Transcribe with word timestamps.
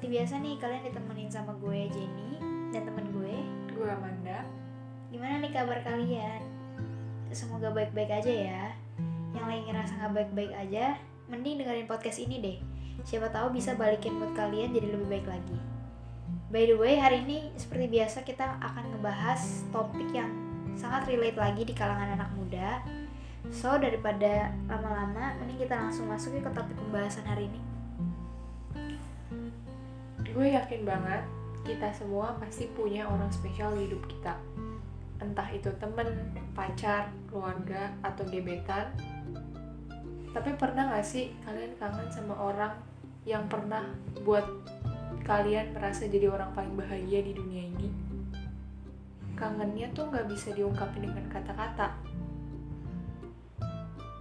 seperti 0.00 0.16
biasa 0.16 0.40
nih 0.40 0.56
kalian 0.56 0.82
ditemenin 0.88 1.28
sama 1.28 1.52
gue 1.60 1.84
Jenny 1.92 2.40
dan 2.72 2.88
temen 2.88 3.04
gue. 3.12 3.36
Gue 3.68 3.84
Amanda. 3.84 4.48
Gimana 5.12 5.44
nih 5.44 5.52
kabar 5.52 5.84
kalian? 5.84 6.40
Semoga 7.36 7.68
baik-baik 7.68 8.08
aja 8.08 8.32
ya. 8.32 8.64
Yang 9.36 9.44
lagi 9.44 9.62
ngerasa 9.68 9.92
nggak 10.00 10.12
baik-baik 10.16 10.52
aja, 10.56 10.96
mending 11.28 11.60
dengerin 11.60 11.84
podcast 11.84 12.16
ini 12.16 12.40
deh. 12.40 12.56
Siapa 13.04 13.28
tahu 13.28 13.52
bisa 13.52 13.76
balikin 13.76 14.16
mood 14.16 14.32
kalian 14.32 14.72
jadi 14.72 14.88
lebih 14.88 15.20
baik 15.20 15.26
lagi. 15.28 15.58
By 16.48 16.64
the 16.64 16.80
way, 16.80 16.96
hari 16.96 17.20
ini 17.28 17.52
seperti 17.60 17.92
biasa 17.92 18.24
kita 18.24 18.56
akan 18.56 18.96
ngebahas 18.96 19.68
topik 19.68 20.08
yang 20.16 20.32
sangat 20.80 21.12
relate 21.12 21.36
lagi 21.36 21.68
di 21.68 21.76
kalangan 21.76 22.16
anak 22.16 22.32
muda. 22.40 22.80
So, 23.52 23.76
daripada 23.76 24.48
lama-lama, 24.64 25.36
mending 25.44 25.60
kita 25.60 25.76
langsung 25.76 26.08
masuk 26.08 26.40
ke 26.40 26.48
topik 26.56 26.72
pembahasan 26.88 27.28
hari 27.28 27.52
ini. 27.52 27.79
Gue 30.30 30.54
yakin 30.54 30.86
banget 30.86 31.26
kita 31.66 31.90
semua 31.90 32.38
pasti 32.38 32.70
punya 32.70 33.02
orang 33.10 33.28
spesial 33.34 33.74
di 33.74 33.90
hidup 33.90 34.02
kita. 34.06 34.38
Entah 35.18 35.50
itu 35.50 35.68
temen, 35.76 36.06
pacar, 36.54 37.10
keluarga, 37.26 37.90
atau 38.00 38.24
gebetan. 38.30 38.94
Tapi 40.30 40.54
pernah 40.54 40.94
gak 40.94 41.02
sih 41.02 41.34
kalian 41.42 41.74
kangen 41.76 42.08
sama 42.14 42.38
orang 42.38 42.72
yang 43.26 43.44
pernah 43.50 43.84
buat 44.22 44.46
kalian 45.26 45.74
merasa 45.76 46.06
jadi 46.06 46.30
orang 46.30 46.54
paling 46.54 46.78
bahagia 46.78 47.20
di 47.26 47.34
dunia 47.34 47.66
ini? 47.66 47.88
Kangennya 49.34 49.90
tuh 49.92 50.14
gak 50.14 50.30
bisa 50.30 50.54
diungkapin 50.54 51.10
dengan 51.10 51.26
kata-kata. 51.26 51.98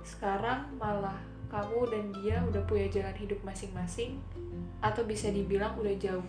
Sekarang 0.02 0.74
malah 0.76 1.22
kamu 1.50 1.80
dan 1.90 2.06
dia 2.22 2.38
udah 2.46 2.62
punya 2.70 2.88
jalan 2.94 3.16
hidup 3.18 3.42
masing-masing 3.42 4.22
atau 4.80 5.02
bisa 5.04 5.34
dibilang 5.34 5.76
udah 5.82 5.96
jauh. 5.98 6.26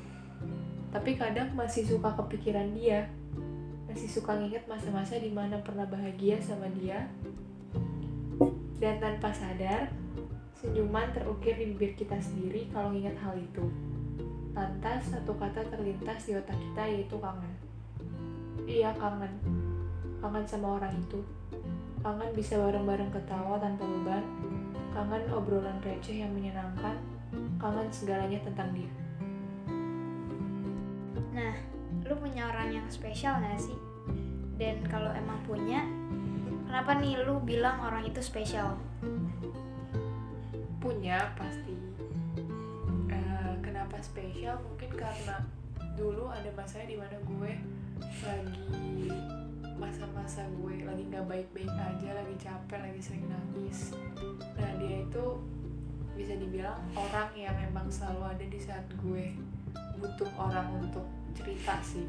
Tapi 0.90 1.14
kadang 1.14 1.54
masih 1.54 1.86
suka 1.86 2.10
kepikiran 2.18 2.74
dia, 2.74 3.06
masih 3.86 4.10
suka 4.10 4.34
nginget 4.34 4.66
masa-masa 4.66 5.20
di 5.20 5.30
mana 5.30 5.60
pernah 5.62 5.86
bahagia 5.86 6.40
sama 6.42 6.66
dia. 6.74 7.06
Dan 8.80 8.96
tanpa 8.96 9.30
sadar, 9.30 9.92
senyuman 10.56 11.12
terukir 11.12 11.54
di 11.60 11.76
bibir 11.76 11.92
kita 11.94 12.16
sendiri 12.18 12.66
kalau 12.72 12.90
ingat 12.96 13.14
hal 13.20 13.36
itu. 13.36 13.68
Lantas 14.56 15.12
satu 15.12 15.36
kata 15.36 15.68
terlintas 15.68 16.26
di 16.26 16.34
otak 16.34 16.56
kita 16.56 16.82
yaitu 16.88 17.16
kangen. 17.20 17.54
Iya 18.64 18.96
kangen, 18.96 19.30
kangen 20.20 20.44
sama 20.44 20.76
orang 20.76 20.92
itu. 21.00 21.20
Kangen 22.00 22.30
bisa 22.36 22.56
bareng-bareng 22.60 23.12
ketawa 23.12 23.56
tanpa 23.60 23.84
beban, 23.84 24.24
kangen 24.92 25.24
obrolan 25.32 25.80
receh 25.80 26.24
yang 26.24 26.32
menyenangkan, 26.32 26.96
kangen 27.56 27.88
segalanya 27.92 28.40
tentang 28.44 28.72
dia. 28.76 28.92
Nah, 31.32 31.56
lu 32.04 32.14
punya 32.20 32.48
orang 32.52 32.72
yang 32.72 32.86
spesial 32.92 33.40
gak 33.40 33.60
sih? 33.60 33.76
Dan 34.60 34.84
kalau 34.88 35.08
emang 35.16 35.40
punya, 35.48 35.84
kenapa 36.68 37.00
nih 37.00 37.20
lu 37.24 37.40
bilang 37.40 37.80
orang 37.80 38.04
itu 38.04 38.20
spesial? 38.20 38.76
Punya 40.80 41.32
pasti. 41.36 41.76
Eh, 43.08 43.52
kenapa 43.64 43.96
spesial? 44.04 44.60
Mungkin 44.64 44.92
karena 44.96 45.40
dulu 45.96 46.28
ada 46.32 46.48
masanya 46.56 46.86
di 46.88 46.96
mana 46.96 47.16
gue 47.24 47.52
lagi 48.24 49.08
masa-masa 49.80 50.44
gue 50.60 50.84
lagi 50.84 51.08
nggak 51.08 51.24
baik-baik 51.24 51.72
aja, 51.72 52.08
lagi 52.12 52.36
capek, 52.36 52.78
lagi 52.84 53.00
sering 53.00 53.24
nangis. 53.32 53.96
Nah 54.60 54.70
dia 54.76 55.08
itu 55.08 55.24
bisa 56.20 56.36
dibilang 56.36 56.76
orang 56.92 57.32
yang 57.32 57.56
emang 57.64 57.88
selalu 57.88 58.36
ada 58.36 58.44
di 58.44 58.60
saat 58.60 58.84
gue 59.00 59.32
butuh 59.96 60.28
orang 60.36 60.68
untuk 60.76 61.08
cerita 61.32 61.80
sih 61.80 62.04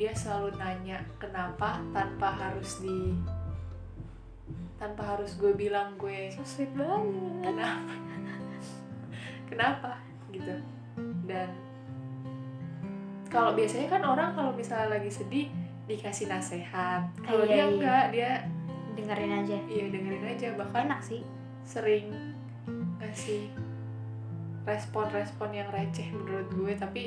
dia 0.00 0.16
selalu 0.16 0.56
nanya 0.56 1.04
kenapa 1.20 1.76
tanpa 1.92 2.32
harus 2.32 2.80
di 2.80 3.12
tanpa 4.80 5.16
harus 5.16 5.36
gue 5.36 5.52
bilang 5.52 5.92
gue 6.00 6.32
So 6.32 6.40
sweet 6.44 6.72
banget. 6.72 7.44
kenapa 7.44 7.94
kenapa 9.52 9.92
gitu 10.32 10.56
dan 11.28 11.52
kalau 13.28 13.52
biasanya 13.52 13.92
kan 13.92 14.02
orang 14.04 14.32
kalau 14.32 14.52
misalnya 14.56 14.96
lagi 14.96 15.12
sedih 15.12 15.52
dikasih 15.90 16.26
nasehat 16.26 17.02
kalau 17.20 17.42
Iya, 17.42 17.48
dia 17.48 17.56
iya. 17.56 17.64
enggak 17.66 18.04
dia 18.10 18.30
Dengerin 18.90 19.32
aja. 19.34 19.56
iya 19.64 19.84
dengerin 19.86 20.24
aja 20.26 20.48
bahkan 20.54 20.86
Enak 20.86 21.00
sih. 21.00 21.22
sering 21.62 22.10
ngasih 22.96 23.48
respon-respon 24.62 25.50
yang 25.52 25.68
receh 25.68 26.06
menurut 26.10 26.46
gue 26.48 26.72
tapi 26.74 27.02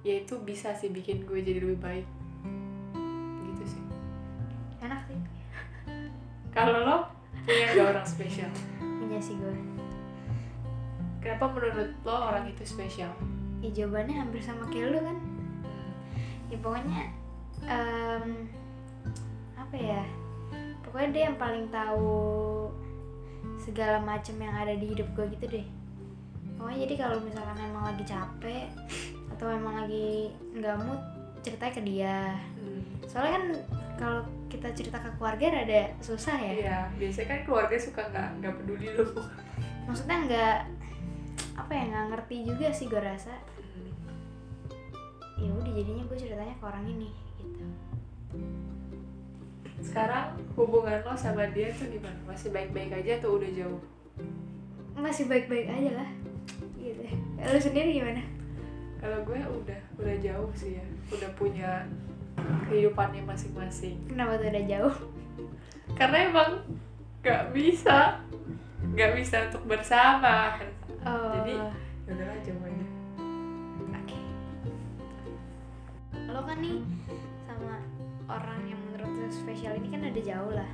ya 0.00 0.14
itu 0.16 0.36
bisa 0.38 0.70
sih 0.72 0.88
bikin 0.88 1.22
gue 1.22 1.38
jadi 1.38 1.58
lebih 1.58 1.80
baik 1.80 2.06
gitu 3.46 3.64
sih 3.68 3.82
Enak 4.78 5.00
sih. 5.04 5.18
kalau 6.50 6.76
lo 6.78 6.96
punya 7.40 7.66
gak 7.72 7.86
orang 7.88 8.06
spesial 8.06 8.50
Punya 8.78 9.18
sih 9.18 9.34
gue. 9.34 9.56
kenapa 11.18 11.48
menurut 11.48 11.74
lo 12.02 12.14
orang 12.26 12.44
itu 12.46 12.62
spesial 12.62 13.10
Ya 13.58 13.70
jawabannya 13.74 14.14
hampir 14.16 14.38
sama 14.38 14.62
kayak 14.66 14.94
lu 14.94 15.02
kan. 15.02 15.18
Ya 16.46 16.56
pokoknya 16.62 17.10
em, 17.68 18.48
apa 19.54 19.76
ya? 19.76 20.02
Pokoknya 20.82 21.08
dia 21.12 21.22
yang 21.28 21.38
paling 21.38 21.68
tahu 21.68 22.16
segala 23.60 24.00
macam 24.00 24.34
yang 24.40 24.56
ada 24.56 24.72
di 24.72 24.96
hidup 24.96 25.08
gue 25.12 25.28
gitu 25.36 25.46
deh. 25.60 25.66
Pokoknya 26.56 26.88
jadi 26.88 26.94
kalau 26.96 27.20
misalkan 27.20 27.60
emang 27.60 27.84
lagi 27.92 28.04
capek 28.08 28.66
atau 29.36 29.46
emang 29.52 29.84
lagi 29.84 30.32
nggak 30.56 30.76
mood 30.82 31.00
ceritanya 31.44 31.72
ke 31.76 31.82
dia. 31.84 32.18
Hmm. 32.56 32.82
Soalnya 33.04 33.32
kan 33.36 33.44
kalau 34.00 34.20
kita 34.48 34.72
cerita 34.72 34.96
ke 34.98 35.12
keluarga 35.20 35.60
rada 35.60 35.92
susah 36.00 36.34
ya. 36.40 36.52
Iya, 36.56 36.78
biasanya 36.96 37.28
kan 37.28 37.40
keluarga 37.44 37.76
suka 37.76 38.02
nggak 38.08 38.28
nggak 38.40 38.54
peduli 38.58 38.88
lo. 38.96 39.04
Maksudnya 39.86 40.16
nggak 40.24 40.56
apa 41.60 41.72
ya 41.76 41.84
nggak 41.92 42.06
ngerti 42.16 42.36
juga 42.48 42.66
sih 42.72 42.88
gue 42.88 43.02
rasa. 43.04 43.36
Ya 45.38 45.50
udah 45.52 45.72
jadinya 45.76 46.02
gue 46.08 46.18
ceritanya 46.18 46.56
ke 46.56 46.64
orang 46.64 46.88
ini. 46.88 47.27
Sekarang 49.78 50.34
hubungan 50.58 51.00
lo 51.06 51.14
sama 51.14 51.46
dia 51.54 51.70
tuh 51.72 51.88
gimana? 51.88 52.18
Masih 52.26 52.50
baik-baik 52.50 52.92
aja 52.92 53.22
atau 53.22 53.38
udah 53.38 53.50
jauh? 53.54 53.80
Masih 54.98 55.30
baik-baik 55.30 55.70
aja 55.70 55.90
lah. 56.02 56.10
Gitu. 56.76 57.02
Lu 57.38 57.58
sendiri 57.58 58.02
gimana? 58.02 58.22
Kalau 58.98 59.22
gue 59.22 59.38
udah 59.38 59.80
udah 60.02 60.16
jauh 60.18 60.50
sih 60.58 60.74
ya, 60.76 60.84
udah 61.14 61.30
punya 61.38 61.86
kehidupannya 62.66 63.22
masing-masing. 63.22 63.94
Kenapa 64.10 64.42
tuh 64.42 64.50
udah 64.50 64.64
jauh? 64.66 64.94
Karena 65.94 66.16
emang 66.26 66.50
nggak 67.22 67.54
bisa, 67.54 68.18
nggak 68.94 69.12
bisa 69.14 69.46
untuk 69.50 69.64
bersama. 69.70 70.58
Oh, 71.06 71.30
Jadi 71.38 71.54
ya 71.54 72.14
udahlah 72.14 72.38
jauh 72.42 72.62
aja. 72.66 72.86
oke. 73.94 74.18
Lo 76.34 76.40
kan 76.42 76.58
nih 76.58 76.78
orang 78.28 78.60
yang 78.68 78.80
menurut 78.84 79.08
lo 79.08 79.28
spesial 79.32 79.72
ini 79.80 79.88
kan 79.88 80.04
udah 80.04 80.24
jauh 80.24 80.52
lah. 80.52 80.70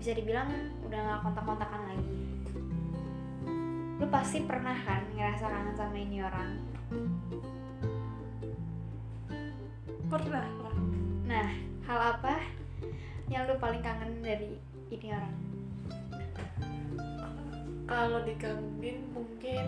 Bisa 0.00 0.16
dibilang 0.16 0.48
udah 0.88 0.96
nggak 0.98 1.20
kontak-kontakan 1.20 1.82
lagi. 1.92 2.20
Lu 4.00 4.06
pasti 4.08 4.40
pernah 4.48 4.72
kan 4.72 5.04
ngerasa 5.12 5.44
kangen 5.44 5.76
sama 5.76 5.96
ini 6.00 6.24
orang. 6.24 6.50
Pernah 10.08 10.48
lah. 10.48 10.76
Nah, 11.28 11.48
hal 11.84 12.00
apa 12.16 12.34
yang 13.28 13.44
lu 13.44 13.60
paling 13.60 13.84
kangen 13.84 14.24
dari 14.24 14.56
ini 14.88 15.08
orang? 15.12 15.36
Kalau 17.84 18.24
dikangenin 18.24 19.04
mungkin 19.12 19.64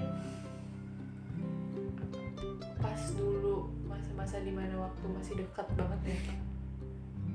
pas 2.80 3.02
dulu 3.14 3.70
masa-masa 3.86 4.42
di 4.42 4.50
mana 4.50 4.74
waktu 4.74 5.06
masih 5.06 5.34
dekat 5.38 5.66
banget 5.78 6.18
ya 6.18 6.51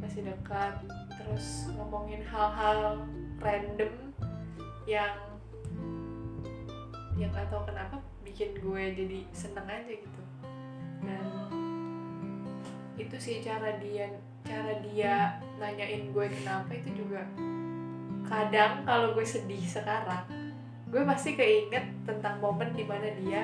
masih 0.07 0.23
dekat 0.23 0.71
terus 1.19 1.67
ngomongin 1.75 2.23
hal-hal 2.23 3.03
random 3.43 3.91
yang 4.87 5.19
yang 7.19 7.27
gak 7.35 7.51
tau 7.51 7.67
kenapa 7.67 7.99
bikin 8.23 8.55
gue 8.55 8.83
jadi 8.95 9.19
seneng 9.35 9.67
aja 9.67 9.91
gitu 9.99 10.21
dan 11.03 11.27
itu 12.95 13.15
sih 13.19 13.43
cara 13.43 13.75
dia 13.83 14.07
cara 14.47 14.79
dia 14.79 15.43
nanyain 15.59 16.07
gue 16.15 16.25
kenapa 16.31 16.71
itu 16.71 17.03
juga 17.03 17.27
kadang 18.31 18.87
kalau 18.87 19.11
gue 19.11 19.27
sedih 19.27 19.59
sekarang 19.59 20.23
gue 20.87 21.03
pasti 21.03 21.35
keinget 21.35 21.83
tentang 22.07 22.39
momen 22.39 22.71
di 22.71 22.87
mana 22.87 23.11
dia 23.19 23.43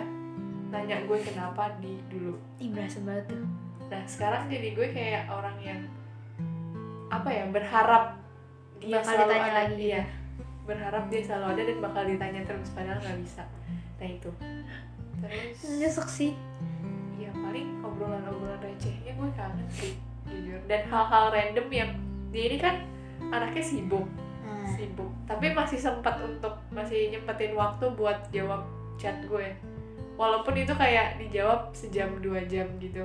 nanya 0.72 1.04
gue 1.04 1.20
kenapa 1.28 1.76
di 1.84 2.00
dulu 2.08 2.40
Ih, 2.64 2.72
berasa 2.72 3.04
banget 3.04 3.36
tuh. 3.36 3.52
nah 3.92 4.08
sekarang 4.08 4.48
jadi 4.48 4.72
gue 4.72 4.88
kayak 4.96 5.28
orang 5.28 5.60
yang 5.60 5.84
apa 7.20 7.30
ya 7.30 7.44
berharap 7.54 8.04
dia 8.82 9.00
Bakal 9.00 9.06
selalu 9.06 9.30
ditanya 9.30 9.50
ada, 9.50 9.60
lagi. 9.64 9.76
Iya 9.80 9.96
ya? 9.96 10.04
berharap 10.64 11.04
dia 11.12 11.22
selalu 11.28 11.46
ada 11.52 11.62
dan 11.68 11.78
bakal 11.84 12.04
ditanya 12.08 12.42
terus 12.48 12.70
padahal 12.72 13.00
nggak 13.04 13.20
bisa. 13.20 13.44
Nah 14.00 14.08
itu. 14.08 14.32
Terus 15.20 15.60
nyesek 15.80 16.08
sih. 16.08 16.32
Ya 17.20 17.32
paling 17.36 17.84
obrolan-obrolan 17.84 18.60
recehnya 18.64 19.12
gue 19.16 19.30
kangen 19.36 19.68
sih 19.72 19.94
jujur. 20.28 20.60
Dan 20.68 20.88
hal-hal 20.88 21.36
random 21.36 21.68
yang 21.68 21.92
dia 22.32 22.44
ini 22.50 22.58
kan 22.60 22.76
anaknya 23.30 23.64
sibuk 23.64 24.08
nah, 24.44 24.68
sibuk. 24.76 25.12
Tapi 25.28 25.52
masih 25.52 25.80
sempat 25.80 26.20
untuk 26.24 26.56
masih 26.72 27.12
nyempetin 27.12 27.54
waktu 27.60 27.86
buat 28.00 28.32
jawab 28.32 28.64
chat 28.96 29.20
gue. 29.28 29.52
Walaupun 30.16 30.56
itu 30.56 30.72
kayak 30.78 31.20
dijawab 31.20 31.76
sejam 31.76 32.24
dua 32.24 32.40
jam 32.48 32.68
gitu. 32.80 33.04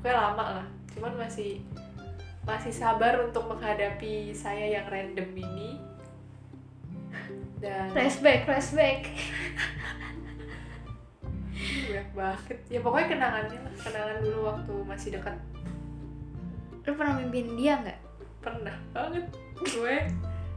Pokoknya 0.00 0.16
lama 0.16 0.44
lah. 0.62 0.66
Cuman 0.96 1.20
masih 1.20 1.60
masih 2.42 2.74
sabar 2.74 3.22
untuk 3.22 3.46
menghadapi 3.46 4.34
saya 4.34 4.66
yang 4.78 4.86
random 4.90 5.30
ini. 5.38 5.78
Dan 7.62 7.94
flashback 7.94 8.42
flashback. 8.42 9.06
Banyak 11.62 12.08
banget. 12.18 12.58
Ya 12.66 12.82
pokoknya 12.82 13.06
kenangannya 13.14 13.58
lah. 13.62 13.74
Kenangan 13.78 14.18
dulu 14.26 14.40
waktu 14.50 14.74
masih 14.82 15.08
dekat. 15.14 15.38
Lu 16.82 16.98
pernah 16.98 17.14
mimpin 17.22 17.54
dia 17.54 17.78
nggak? 17.78 18.00
Pernah 18.42 18.76
banget. 18.90 19.30
Gue 19.62 20.02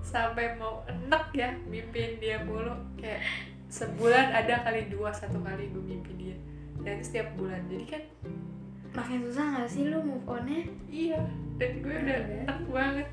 sampai 0.02 0.58
mau 0.58 0.82
enak 0.90 1.30
ya 1.38 1.54
mimpin 1.70 2.18
dia 2.18 2.42
mulu. 2.42 2.74
Kayak 2.98 3.22
sebulan 3.70 4.34
ada 4.34 4.66
kali 4.66 4.90
dua 4.90 5.14
satu 5.14 5.38
kali 5.46 5.70
gue 5.70 5.86
mimpi 5.86 6.18
dia. 6.18 6.38
Dan 6.82 6.98
itu 6.98 7.14
setiap 7.14 7.30
bulan. 7.38 7.62
Jadi 7.70 7.86
kan 7.86 8.02
makin 8.98 9.30
susah 9.30 9.46
nggak 9.54 9.70
sih 9.70 9.86
lu 9.86 10.02
move 10.02 10.26
onnya? 10.26 10.66
Iya 10.90 11.45
dan 11.56 11.72
gue 11.80 11.96
udah 11.96 12.20
Iya. 12.20 12.38
enak 12.44 12.60
banget. 12.70 13.08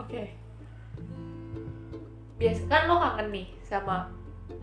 Oke. 0.00 0.22
Biasa 2.40 2.62
kan 2.72 2.82
lo 2.88 2.96
kangen 2.98 3.28
nih 3.30 3.46
sama 3.62 4.08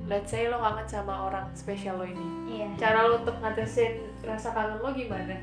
let's 0.10 0.32
say 0.34 0.50
lo 0.50 0.58
kangen 0.60 0.88
sama 0.90 1.30
orang 1.30 1.46
spesial 1.54 2.02
lo 2.02 2.06
ini. 2.08 2.28
Iya. 2.60 2.68
Cara 2.76 3.06
lo 3.08 3.22
untuk 3.22 3.38
ngatasin 3.40 4.02
rasa 4.26 4.52
kangen 4.52 4.82
lo 4.82 4.90
gimana? 4.92 5.38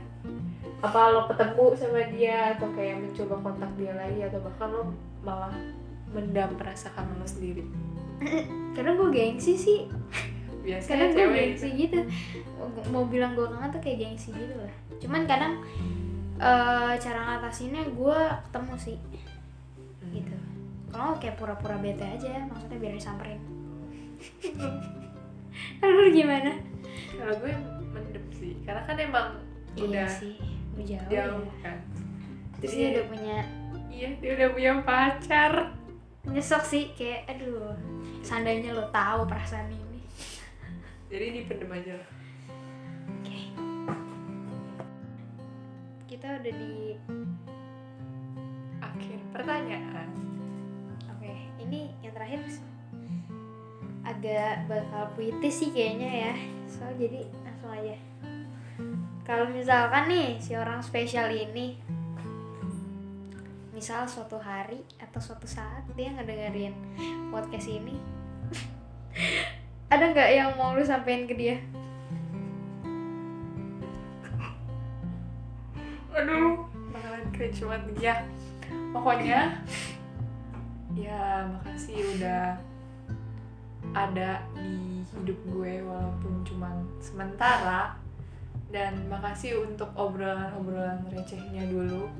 Apa 0.82 1.14
lo 1.14 1.30
ketemu 1.30 1.64
sama 1.78 2.00
dia 2.12 2.58
atau 2.58 2.68
kayak 2.74 3.00
mencoba 3.00 3.34
kontak 3.40 3.70
dia 3.78 3.92
lagi 3.96 4.20
atau 4.26 4.40
bahkan 4.42 4.68
lo 4.68 4.82
malah 5.24 5.54
mendam 6.12 6.52
rasa 6.58 6.90
kangen 6.92 7.16
lo 7.16 7.26
sendiri? 7.28 7.64
Karena 8.74 8.92
gue 8.98 9.08
gengsi 9.14 9.54
sih 9.54 9.80
biasanya 10.64 11.12
kadang 11.12 11.12
gue 11.12 11.26
gengsi 11.36 11.68
gitu. 11.76 11.98
Mau 12.88 13.04
bilang 13.04 13.36
gue 13.36 13.44
kangen 13.44 13.70
tuh 13.70 13.82
kayak 13.84 13.98
gengsi 14.00 14.32
gitu 14.32 14.54
lah. 14.56 14.72
Cuman 14.96 15.28
kadang 15.28 15.60
eh, 16.40 16.92
cara 16.96 17.20
ngatasinnya 17.20 17.92
gue 17.92 18.18
ketemu 18.48 18.74
sih. 18.80 18.96
Hmm. 18.96 20.10
gitu. 20.12 20.36
Kalau 20.88 21.16
kayak 21.20 21.36
pura-pura 21.36 21.76
bete 21.76 22.02
aja 22.02 22.48
maksudnya 22.48 22.78
biar 22.80 22.94
disamperin. 22.96 23.40
Kalau 25.80 26.10
gimana? 26.10 26.52
Kalau 27.14 27.34
gue 27.38 27.52
mendem 27.94 28.26
sih 28.34 28.58
karena 28.66 28.82
kan 28.88 28.96
emang 28.98 29.28
udah 29.74 30.06
iya 30.06 30.06
sih 30.06 30.34
udah 30.74 30.86
jauh, 30.86 31.10
jauh 31.10 31.42
ya. 31.44 31.54
kan. 31.62 31.78
Terus 32.62 32.72
dia 32.74 32.88
udah 32.94 33.04
punya 33.10 33.36
iya 33.90 34.08
dia 34.18 34.30
udah 34.34 34.48
punya 34.54 34.70
pacar. 34.82 35.52
Nyesek 36.24 36.64
sih 36.64 36.84
kayak 36.96 37.36
aduh 37.36 37.76
seandainya 38.24 38.72
lo 38.72 38.88
tahu 38.88 39.28
perasaan 39.28 39.68
ini 39.68 39.83
jadi 41.14 41.30
dipendem 41.30 41.70
aja 41.70 41.94
oke. 43.06 43.38
Kita 46.10 46.26
udah 46.42 46.54
di 46.58 46.74
akhir 48.82 49.18
pertanyaan. 49.30 50.10
Oke 51.14 51.30
ini 51.62 51.94
yang 52.02 52.10
terakhir 52.18 52.42
agak 54.02 54.66
bakal 54.66 55.14
puitis 55.14 55.54
sih 55.54 55.70
kayaknya 55.70 56.10
ya. 56.10 56.34
So 56.66 56.82
jadi 56.98 57.30
langsung 57.46 57.70
aja. 57.70 57.94
Kalau 59.22 59.46
misalkan 59.54 60.10
nih 60.10 60.42
si 60.42 60.58
orang 60.58 60.82
spesial 60.82 61.30
ini 61.30 61.78
misal 63.70 64.02
suatu 64.10 64.42
hari 64.42 64.82
atau 64.98 65.22
suatu 65.22 65.46
saat 65.46 65.86
dia 65.94 66.10
ngedengerin 66.10 66.74
podcast 67.30 67.70
ini 67.70 67.98
ada 69.94 70.10
nggak 70.10 70.30
yang 70.34 70.50
mau 70.58 70.74
lu 70.74 70.82
sampein 70.82 71.30
ke 71.30 71.38
dia? 71.38 71.56
Aduh 76.10 76.66
bakalan 76.90 77.24
cringe 77.30 77.62
banget 77.62 77.96
ya. 78.02 78.16
Pokoknya 78.90 79.62
ya 80.98 81.46
makasih 81.46 82.02
udah 82.18 82.58
ada 83.94 84.42
di 84.58 85.06
hidup 85.14 85.38
gue 85.46 85.86
walaupun 85.86 86.42
cuman 86.42 86.74
sementara. 86.98 87.94
Dan 88.74 89.06
makasih 89.06 89.62
untuk 89.62 89.86
obrolan-obrolan 89.94 91.06
recehnya 91.06 91.62
dulu 91.70 92.10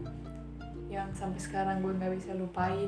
yang 0.87 1.11
sampai 1.11 1.43
sekarang 1.43 1.83
gue 1.83 1.91
nggak 1.99 2.15
bisa 2.15 2.31
lupain 2.39 2.87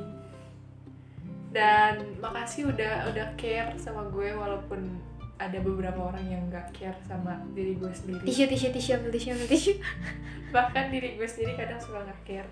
dan 1.57 2.21
makasih 2.21 2.69
udah 2.69 3.09
udah 3.09 3.33
care 3.33 3.73
sama 3.81 4.05
gue 4.13 4.29
walaupun 4.29 5.01
ada 5.41 5.57
beberapa 5.57 6.13
orang 6.13 6.21
yang 6.29 6.45
nggak 6.53 6.69
care 6.69 6.97
sama 7.09 7.41
diri 7.57 7.73
gue 7.81 7.89
sendiri. 7.89 8.21
Tisu 8.29 8.45
tisu 8.45 8.69
tisu 8.77 8.89
ambil 9.01 9.09
tisu 9.17 9.27
ambil 9.33 9.49
tisu. 9.49 9.73
Bahkan 10.53 10.93
diri 10.93 11.17
gue 11.17 11.25
sendiri 11.25 11.57
kadang 11.57 11.81
suka 11.81 12.05
nggak 12.05 12.21
care. 12.29 12.49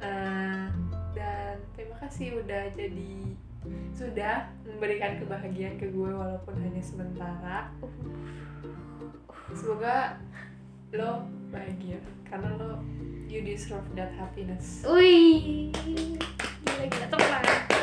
Eh, 0.00 0.66
dan 1.12 1.60
terima 1.76 1.96
kasih 2.00 2.40
udah 2.40 2.72
jadi 2.72 3.12
sudah 3.92 4.48
memberikan 4.64 5.20
kebahagiaan 5.20 5.76
ke 5.76 5.92
gue 5.92 6.10
walaupun 6.16 6.56
hanya 6.64 6.80
sementara. 6.80 7.68
Semoga 9.52 10.16
lo 10.96 11.28
bahagia 11.52 12.00
karena 12.24 12.56
lo 12.56 12.80
you 13.28 13.44
deserve 13.44 13.84
that 13.92 14.16
happiness. 14.16 14.80
Wih 14.88 15.68
gila 16.72 16.88
gila 16.88 17.06
teman 17.12 17.81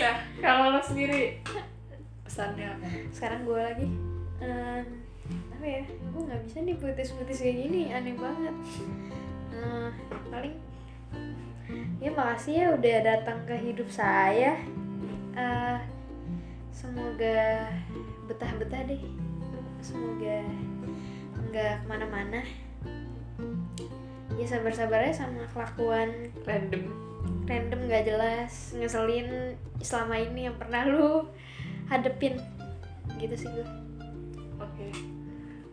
nah 0.00 0.16
kalau 0.40 0.64
lo 0.76 0.80
sendiri? 0.80 1.40
Pesannya 2.24 2.66
apa? 2.72 2.86
Sekarang 3.12 3.44
gue 3.44 3.60
lagi. 3.60 3.88
Em, 4.40 4.86
apa 5.28 5.64
ya? 5.66 5.82
Gue 5.84 6.22
nggak 6.24 6.42
bisa 6.48 6.56
nih 6.64 6.76
putus-putus 6.80 7.42
kayak 7.44 7.56
gini 7.68 7.92
aneh 7.92 8.16
banget. 8.16 8.54
Eh, 9.52 9.90
paling 10.32 10.54
ya 12.00 12.10
makasih 12.16 12.54
ya 12.56 12.66
udah 12.74 12.96
datang 13.04 13.38
ke 13.44 13.54
hidup 13.60 13.88
saya. 13.92 14.56
Eh, 15.36 15.78
semoga 16.72 17.68
betah-betah 18.24 18.82
deh. 18.88 19.02
Semoga 19.84 20.46
nggak 21.50 21.74
ke 21.82 21.86
mana-mana. 21.90 22.40
Ya 24.38 24.46
sabar-sabar 24.48 25.04
aja 25.04 25.26
sama 25.26 25.44
kelakuan 25.52 26.32
random 26.48 27.09
random 27.50 27.90
gak 27.90 28.06
jelas 28.06 28.70
ngeselin 28.78 29.58
selama 29.82 30.14
ini 30.22 30.46
yang 30.46 30.54
pernah 30.54 30.86
lu 30.86 31.26
hadepin. 31.90 32.38
Gitu 33.18 33.34
sih 33.34 33.50
gue 33.50 33.66
oke. 34.62 34.86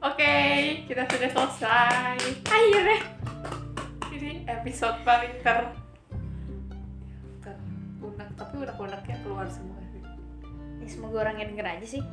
Oke 0.02 0.34
kita 0.90 1.06
sudah 1.06 1.30
selesai. 1.30 2.18
Akhirnya. 2.50 3.00
Ini 4.10 4.50
episode 4.50 4.98
paling 5.06 5.38
ter 5.46 5.70
ter 7.46 7.56
unek 8.02 8.30
tapi 8.34 8.54
unek-uneknya 8.66 9.18
keluar 9.22 9.46
semua. 9.46 9.78
Sih 9.94 10.02
ya, 10.82 10.88
semoga 10.90 11.30
orang 11.30 11.46
yang 11.46 11.54
denger 11.54 11.78
aja 11.78 11.86
sih. 11.86 12.04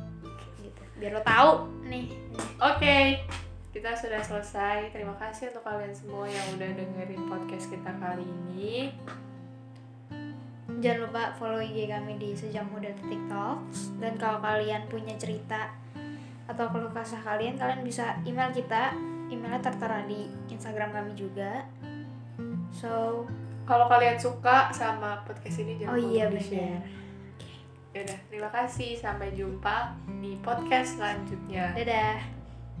Gitu. 0.61 0.81
Biar 1.01 1.17
lo 1.17 1.25
tahu 1.25 1.73
nih. 1.89 2.13
Oke, 2.61 3.25
kita 3.73 3.97
sudah 3.97 4.21
selesai. 4.21 4.93
Terima 4.93 5.17
kasih 5.17 5.49
untuk 5.49 5.65
kalian 5.65 5.97
semua 5.97 6.29
yang 6.29 6.45
udah 6.53 6.69
dengerin 6.77 7.21
podcast 7.25 7.65
kita 7.73 7.91
kali 7.97 8.21
ini. 8.21 8.93
Jangan 10.85 11.09
lupa 11.09 11.33
follow 11.41 11.57
IG 11.57 11.89
kami 11.89 12.21
di 12.21 12.37
sejam 12.37 12.69
muda 12.69 12.93
titik 12.93 13.17
talks 13.25 13.89
dan 13.97 14.13
kalau 14.21 14.37
kalian 14.37 14.85
punya 14.85 15.17
cerita 15.17 15.73
atau 16.45 16.69
keluh 16.69 16.93
kesah 16.93 17.25
kalian 17.25 17.57
kalian 17.57 17.81
bisa 17.81 18.21
email 18.21 18.53
kita 18.53 18.93
emailnya 19.33 19.65
tertera 19.65 20.05
di 20.05 20.29
Instagram 20.53 20.93
kami 20.93 21.17
juga 21.17 21.65
so 22.69 23.25
Kalau 23.65 23.89
kalian 23.89 24.13
suka 24.13 24.69
sama 24.69 25.25
podcast 25.25 25.65
ini 25.65 25.81
jangan 25.81 25.97
oh 25.97 25.97
iya 25.97 26.29
lupa 26.29 26.37
di-share. 26.37 26.53
benar 26.53 27.03
Yaudah, 27.95 28.19
terima 28.29 28.49
kasih. 28.53 28.91
Sampai 28.93 29.33
jumpa 29.33 29.95
di 30.21 30.37
podcast 30.45 31.01
selanjutnya. 31.01 31.73
dadah 31.73 32.21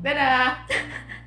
Dadah. 0.05 0.51